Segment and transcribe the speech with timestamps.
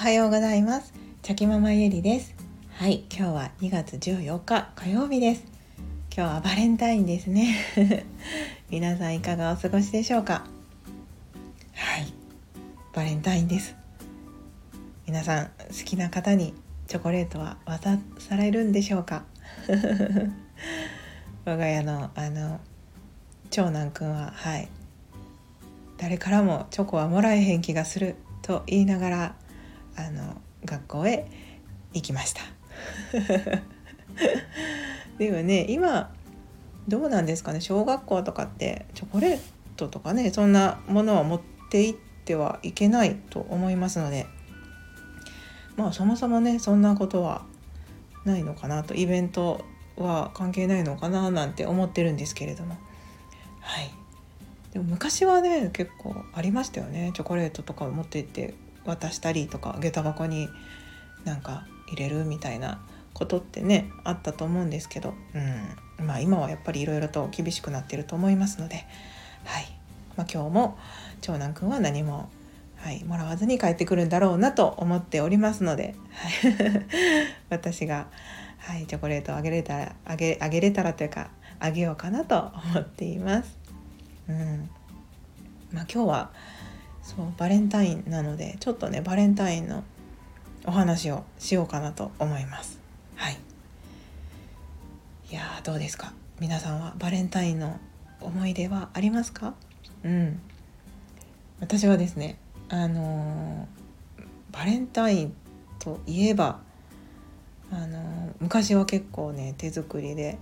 [0.00, 0.94] はようございます。
[1.20, 2.34] チャキママゆりです。
[2.70, 3.04] はい。
[3.14, 5.44] 今日は2月14日火曜日です。
[6.16, 7.54] 今日はバレンタインですね。
[8.70, 10.46] 皆さんいかがお過ごしでしょうか？
[11.74, 12.06] はい。
[12.94, 13.74] バレンタインです。
[15.06, 15.50] 皆さん好
[15.84, 16.54] きな方に
[16.86, 19.24] チョコレートは渡されるんでしょうか？
[21.44, 22.58] 我が家のあの
[23.50, 24.68] 長男くんははい。
[25.98, 29.34] 誰からもチョコはもらえへん気がすると言いながら
[29.96, 31.26] あの学校へ
[31.92, 32.42] 行きました。
[35.18, 36.12] でもね今
[36.88, 37.60] どうなんですかね。
[37.60, 39.40] 小学校とかってチョコレー
[39.76, 41.40] トとかねそんなものは持っ
[41.70, 44.26] て行ってはいけないと思いますので。
[45.76, 47.42] まあそもそもねそんなことは
[48.26, 48.94] ないのかなと。
[48.94, 49.64] イベント
[49.96, 52.76] は関係ないのかななんて思ってるんですけれども。
[53.60, 53.90] はい。
[54.72, 57.12] でも昔はね結構ありましたよね。
[57.14, 60.48] チョコレートとかを持って行って渡したりとか下駄箱に
[61.24, 62.80] なんか入れるみたいな
[63.12, 65.14] ことってねあったと思うんですけど、
[65.98, 68.86] うん、まあ今はやっぱりいろいろと厳しくなってると思いますので、
[69.44, 69.80] はい。
[70.16, 70.78] まあ、今日も
[71.20, 72.30] 長男くんは何も、
[72.76, 76.86] はい、もらわずに帰ってくるんだろうなと思っておりますので、はい、
[77.48, 78.08] 私が、
[78.58, 83.56] はい、チョコレートをあげれたらあげあげれたらというかあげようかなと思っています。
[84.28, 84.70] うん。
[85.72, 86.30] まあ、今日は
[87.16, 89.82] そうバレンタインなのでちょっとねバレンタインの
[90.64, 92.78] お話をしようかなと思います。
[93.16, 93.36] はい。
[95.30, 96.12] いやどうですか？
[96.38, 97.80] 皆さんはバレンタインの
[98.20, 99.54] 思い出はありますか？
[100.04, 100.40] うん。
[101.58, 102.38] 私はですね
[102.68, 104.22] あのー、
[104.52, 105.34] バレンタイン
[105.80, 106.60] といえば
[107.72, 110.38] あのー、昔は結構ね手作りで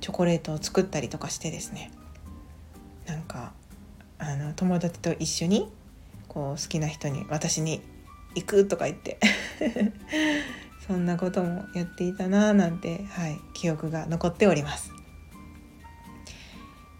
[0.00, 1.90] チョコレートを作ったりとかしてですね。
[3.06, 3.52] なんか
[4.18, 5.70] あの友達と一緒に
[6.36, 7.80] こう好きな人に私に
[8.34, 9.18] 行くとか言って
[10.86, 14.92] そんなこともやっていたななんて、はい、記憶が残っております。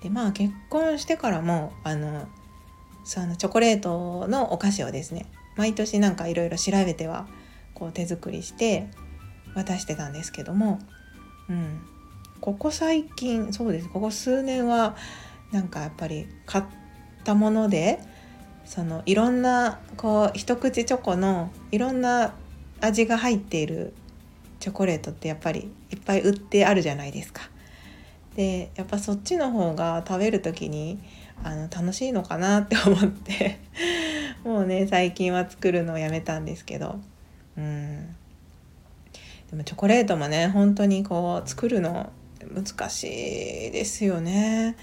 [0.01, 2.27] でまあ結婚してからもあの
[3.05, 7.27] そのチョコレートのお菓子をですね毎年なんかいろいろ調べては
[7.75, 8.89] こう手作りして
[9.55, 10.79] 渡してたんですけども、
[11.51, 11.83] うん、
[12.41, 14.97] ここ最近そうですここ数年は
[15.53, 16.65] なんかやっぱり買っ
[17.25, 18.01] たもので
[18.67, 22.35] そのいろんなこう一口チョコのいろんな
[22.81, 23.95] 味が入っている
[24.61, 27.43] チョコレートってやっぱりいっぱい売ってあるじゃないですか。
[28.35, 30.99] でやっぱそっちの方が食べる時に
[31.43, 33.59] あの楽しいのかなって思って
[34.45, 37.01] もうね最近は作るのをやめたんですけど
[37.57, 38.15] うん
[39.51, 42.13] でもチョコレートもね本当にこう作るの
[42.55, 44.77] 難しいですよね。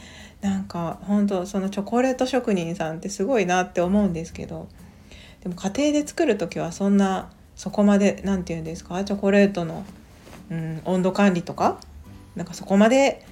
[0.44, 4.68] なんか本当そのチョコレート職人さんってすごいなって思うんですけど
[5.42, 9.04] でも家庭で作る時はそんなそこまで何て言うんですか？
[9.06, 9.86] チョコレートの、
[10.52, 11.80] うん、温度管理とか？
[12.36, 13.26] なんかそこまで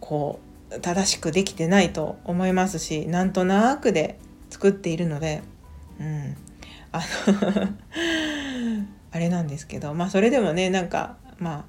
[0.00, 0.40] こ
[0.70, 4.18] う正しくできてないと思いますしなんとなくで
[4.50, 5.42] 作っているので、
[6.00, 6.36] うん、
[6.92, 7.68] あの
[9.12, 11.64] あれなんですけどまあそれでもねなんかまあ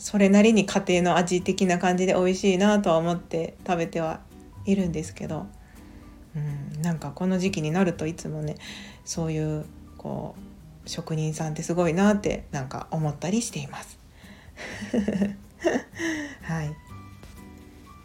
[0.00, 4.20] それなりに家庭の味的な感じで美味しいなとは思って食べては
[4.64, 5.46] いるんですけど、
[6.34, 6.38] う
[6.78, 8.56] ん、なんかこの時期になるといつもね
[9.04, 9.66] そういう
[9.98, 13.98] こう職人さんってすごいなってなんか思ったりしています。
[16.42, 16.74] はい、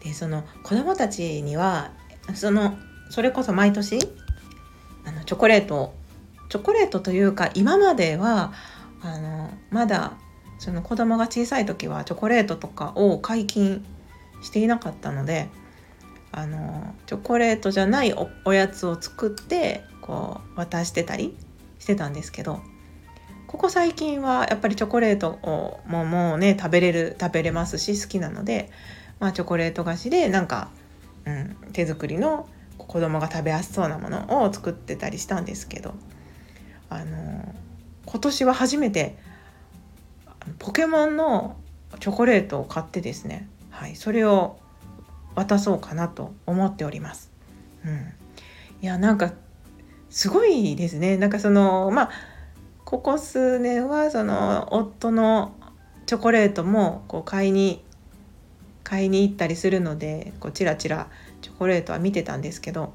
[0.04, 1.92] でその子どもたちには
[2.34, 2.76] その
[3.08, 3.98] それこそ毎年
[5.06, 5.94] あのチョコレート
[6.50, 8.52] チョコレートというか今までは
[9.00, 10.18] あのまだ
[10.58, 13.84] その子供が小さい時はチョコレートとかを解禁
[14.42, 15.48] していなかったので
[16.32, 21.36] あのチョコレートじゃないおやつを作ってこう渡してたり
[21.78, 22.60] してたんですけど
[23.46, 28.70] ここ最近はやっぱりチョコレートをもうもうね食べれる食べれますし好きなので、
[29.20, 30.70] まあ、チョコレート菓子でなんか、
[31.24, 35.94] うん、手作りの子供が食べやすそうなものを作ってたりしたんですけど
[36.88, 37.54] あの
[38.04, 39.16] 今年は初めて
[40.58, 41.56] ポケモンの
[42.00, 44.58] チョコレートを買ってですね、はい、それを
[45.34, 47.30] 渡そうかなと思っております。
[47.84, 48.12] うん、
[48.82, 49.32] いやなんか
[50.10, 52.10] すごいですねなんかそのまあ
[52.84, 55.54] ここ数年はその夫の
[56.06, 57.84] チョコレートもこう買いに
[58.84, 61.08] 買いに行ったりするのでこうチラチラ
[61.42, 62.92] チョコレートは見てたんですけど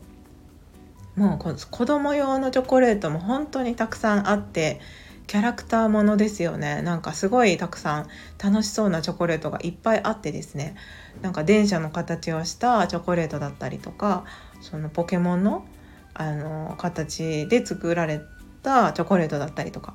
[1.15, 4.79] もう子供用のチョコレートも本当にたくさんあって
[5.27, 6.81] キャラクターものですよね。
[6.81, 8.07] なんかすごいたくさん
[8.43, 10.75] 楽しそうなチョコレートがいっぱいあってですね。
[11.21, 14.25] なんか電車の形をしたチョコレートだったりとか
[14.61, 15.65] そのポケモンの
[16.13, 18.21] あの形で作られ
[18.63, 19.93] たチョコレートだったりとか。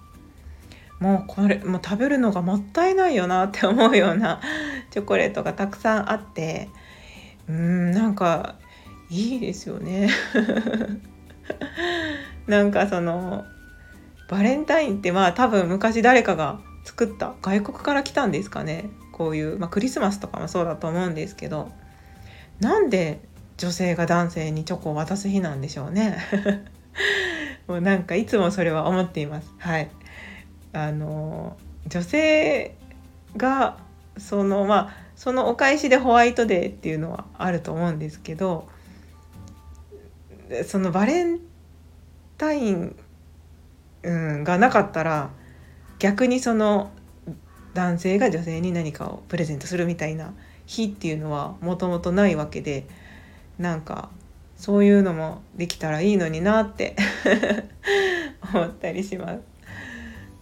[0.99, 4.41] もうこれもう食べるのがもったいないよなって思うような
[4.91, 6.71] チョコレートがたくさんあって。
[7.49, 8.57] うんなんか
[9.09, 10.09] いいですよね。
[12.47, 13.45] なんかその
[14.29, 18.91] バレンタインってまあ多分昔誰かが作った外国から来たんですかね。
[19.13, 21.71] こういう、まあ、クリスマスとかもそうだと思うんですけど。
[22.61, 23.21] なんで
[23.59, 26.19] 女性が男性にチョコを渡す日なんでしょうね。
[27.69, 29.53] もうなんかいつもそれは思っています。
[29.59, 29.91] はい。
[30.73, 31.57] あの
[31.87, 32.77] 女性
[33.37, 33.79] が
[34.19, 38.69] そのまあそのお返しでホワイトデーっていうのはあると思うんですけど
[40.67, 41.41] そのバレン
[42.37, 42.97] タイン、
[44.07, 45.31] うん、がなかったら
[45.99, 46.93] 逆にその
[47.75, 50.33] 男性が女性に何かをプレゼントするみたいな
[50.65, 52.87] 日っていうのはもともとないわけで
[53.59, 54.11] なんか
[54.57, 56.95] そういうのもできたらいいのになって
[58.55, 59.41] 思ったりします。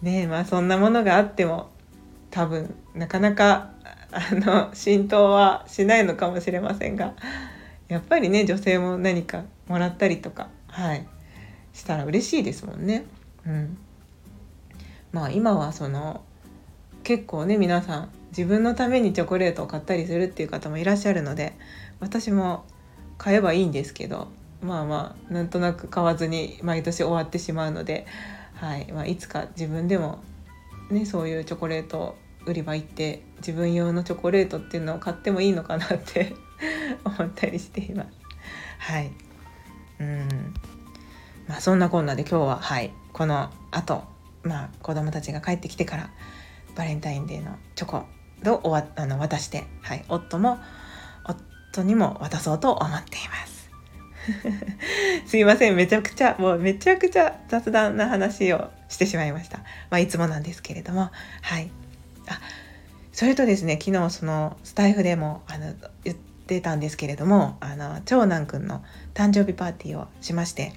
[0.01, 1.69] ねまあそんなものがあっても
[2.29, 3.71] 多分なかなか
[4.11, 7.13] あの浸透はしないのかもしれませんが
[7.87, 11.07] やっぱりね女性も何かもらったりとかはい
[11.73, 13.05] したら嬉しいですもんね。
[13.45, 13.77] うん、
[15.11, 16.23] まあ今はその
[17.03, 21.53] 結構ね皆さん自分のためにチョコレートを買ったりするっていう方もいらっしゃるので
[21.99, 22.65] 私も
[23.17, 24.27] 買えばいいんですけど
[24.61, 28.07] まあまあなんとなく買わずに毎年終わってしまうので、
[28.55, 28.91] はい。
[28.91, 30.19] まあ、いつか自分でも、
[30.89, 32.15] ね、そういうチョコレート
[32.45, 36.33] 売り場行って自分用のチョコレートっていうのを買ってもいいのかなって
[37.03, 38.09] 思ったりしています。
[38.79, 39.11] はい。
[39.99, 40.53] うん。
[41.47, 44.03] まあ、そんなこんなで今日は、はい、このあと、
[44.43, 46.09] まあ、子供たちが帰ってきてから
[46.75, 47.97] バレンタインデーのチョコ
[48.51, 50.59] をおわあの渡して、はい、夫も
[51.25, 53.55] 夫にも渡そうと思っています。
[55.27, 59.59] すいませんめちゃくちゃもうめちゃくちゃ雑談な話をしてしまいました。
[59.89, 61.11] まあ、いつもなんですけれども
[61.41, 61.69] はい
[62.27, 62.39] あ
[63.11, 68.83] それとですね昨日そのスタイフでもあの言ってたんですけれどもあの長男くんの
[69.13, 70.73] 誕生日パーティーをしまして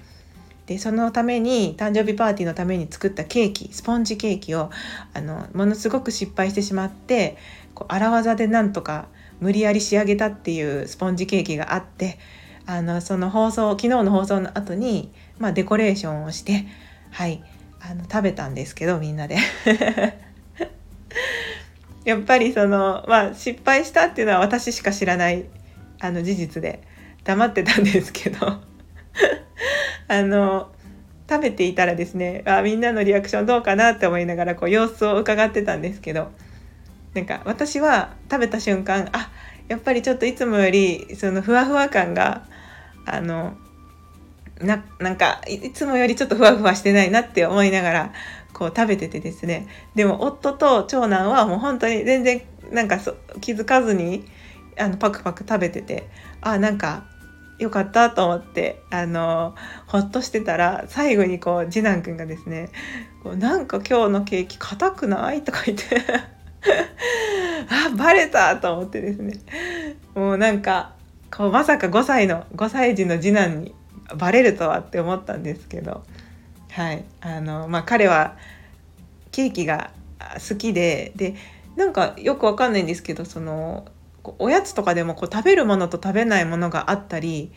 [0.69, 4.69] でそのために誕生日パーティーのために作ったケーキスポンジケーキを
[5.15, 7.37] あのものすごく失敗してしまって
[7.73, 9.07] こう荒技でなんとか
[9.39, 12.19] 無理やり仕上げたっていうスポンジケーキがあって
[12.67, 16.67] あのその放送昨日の放送の後にまあ、デコレーションをして
[17.11, 17.41] はい
[17.81, 19.37] あの食べたんですけどみんなで。
[22.05, 25.45] やっぱりそのまあ失敗したっていうのは私しか知らない
[25.99, 26.83] あの事実で。
[27.25, 28.61] 黙ってたんですけど。
[30.09, 30.69] あの
[31.29, 36.31] 食べていたらですねあみんなのリアクションどうかなって思いながらこう様子を伺ってたんですけど
[37.13, 39.31] なんか私は食べた瞬間あ
[39.67, 42.47] やっぱりちょっといつもよりそのふわふわ感が
[43.05, 43.55] あの
[44.59, 48.13] ななんかいつもよりちょっとふわふわしてないなって思いながら
[48.51, 49.67] こう食べててですね。
[49.95, 52.41] でも夫と長男はもう本当に全然
[52.71, 52.99] なんか
[53.41, 54.25] 気づかずに
[54.77, 56.09] あのパクパク食べてて
[56.41, 57.05] あなんか
[57.59, 59.53] よかったと思ってあの
[59.85, 62.69] ほっとしてたら最後にこう次男くんがですね
[63.21, 65.85] 「こうなんか今日のケーキ硬くない?」とか言って
[67.69, 69.33] あバレたと思ってですね
[70.15, 70.93] もうなんか
[71.31, 73.75] こうまさか5歳の5歳児の次男に
[74.15, 76.03] バレるとはって思ったんですけど
[76.71, 78.37] はいあのまあ彼は
[79.31, 79.91] ケーキが
[80.49, 81.35] 好きでで
[81.75, 83.85] なんかよくわかんないんですけどその
[84.37, 87.51] おやつとかでもこう食べるものと食べないものがあったり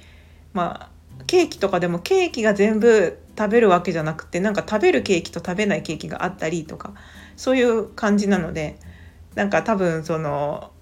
[0.53, 0.91] まあ
[1.27, 6.93] ケーキとかでもケーキが全部食べるわけじゃなくてなんか食べるケーキと食べないケーキがあったりとか
[7.37, 8.79] そういう感じなので
[9.35, 10.73] なんか多分その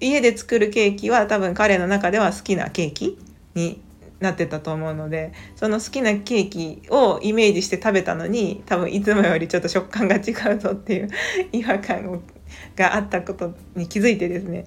[0.00, 3.18] 家で作るケーキは多分彼の中では好きなケーキ
[3.54, 3.80] に
[4.18, 11.10] なってたと思うのでその好きなケーキをイメージして食べたのに多分いつもよりちょっと食感が違うぞっていう
[11.52, 12.22] 違和感
[12.76, 14.66] があったことに気づいてですね。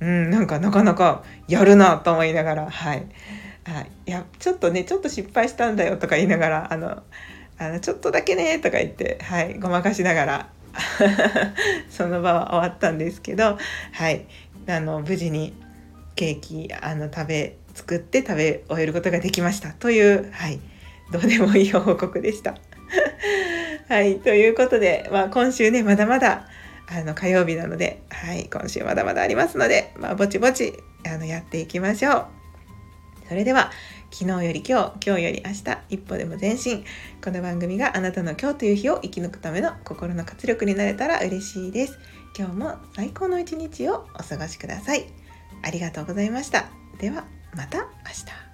[0.00, 3.06] うん、なんかなかなかやるなと思いながら、はい。
[3.64, 7.02] はい、いや、ちょっとね、ちょっと失敗したんだよとか言いながら、あの、
[7.58, 10.48] あのちょっとだけねとか言って、はい、ごまかしながら
[11.88, 13.58] その場は終わったんですけど、
[13.92, 14.26] はい、
[14.66, 15.54] あの無事に
[16.16, 20.60] ケーキあの食べ作って食べ終えることができましたという、はい、
[21.12, 22.54] どうでもいい報告でした。
[23.88, 26.48] はい、ということで、まあ、今週ねまだまだ
[26.86, 30.74] あの火曜日なので、はい、今週まだまだありますので、まあ、ぼちぼち
[31.06, 32.26] あのやっていきましょう。
[33.28, 33.70] それでは
[34.10, 36.84] 昨日より今日今日より明日一歩でも前進。
[37.22, 41.98] この番組があなたの今日という日を生き抜くための心の活力になれたら嬉しいです。
[42.38, 45.06] 今日も最高の一日をお過ごしください。
[45.62, 46.66] ありがとうございました。
[46.98, 47.24] では
[47.54, 47.84] また明
[48.26, 48.53] 日。